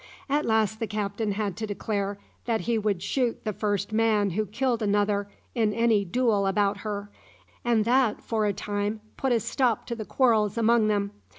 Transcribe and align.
At 0.27 0.45
last 0.45 0.79
the 0.79 0.87
captain 0.87 1.33
had 1.33 1.55
to 1.57 1.67
declare 1.67 2.17
that 2.45 2.61
he 2.61 2.75
would 2.79 3.03
shoot 3.03 3.43
the 3.43 3.53
first 3.53 3.93
man 3.93 4.31
who 4.31 4.47
killed 4.47 4.81
another 4.81 5.29
in 5.53 5.73
any 5.75 6.03
duel 6.05 6.47
about 6.47 6.77
her, 6.77 7.11
and 7.63 7.85
that, 7.85 8.23
for 8.23 8.47
a 8.47 8.51
time, 8.53 9.01
put 9.15 9.31
a 9.31 9.39
stop 9.39 9.85
to 9.85 9.95
the 9.95 10.03
quarrels 10.03 10.57
among 10.57 10.87
them. 10.87 11.11